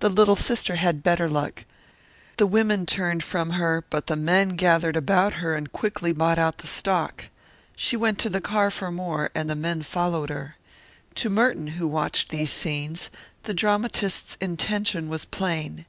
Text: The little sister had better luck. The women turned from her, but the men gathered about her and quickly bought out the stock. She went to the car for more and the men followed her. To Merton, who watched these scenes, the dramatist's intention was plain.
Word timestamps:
The 0.00 0.10
little 0.10 0.36
sister 0.36 0.76
had 0.76 1.02
better 1.02 1.26
luck. 1.26 1.64
The 2.36 2.46
women 2.46 2.84
turned 2.84 3.22
from 3.24 3.52
her, 3.52 3.82
but 3.88 4.08
the 4.08 4.14
men 4.14 4.56
gathered 4.56 4.94
about 4.94 5.32
her 5.40 5.54
and 5.56 5.72
quickly 5.72 6.12
bought 6.12 6.38
out 6.38 6.58
the 6.58 6.66
stock. 6.66 7.30
She 7.74 7.96
went 7.96 8.18
to 8.18 8.28
the 8.28 8.42
car 8.42 8.70
for 8.70 8.90
more 8.90 9.30
and 9.34 9.48
the 9.48 9.54
men 9.54 9.80
followed 9.82 10.28
her. 10.28 10.56
To 11.14 11.30
Merton, 11.30 11.68
who 11.68 11.88
watched 11.88 12.28
these 12.28 12.52
scenes, 12.52 13.08
the 13.44 13.54
dramatist's 13.54 14.36
intention 14.38 15.08
was 15.08 15.24
plain. 15.24 15.86